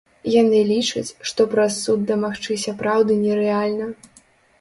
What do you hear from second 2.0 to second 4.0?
дамагчыся праўды нерэальна.